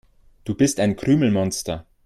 Du 0.45 0.55
bist 0.55 0.79
ein 0.79 0.95
Krümelmonster. 0.95 1.85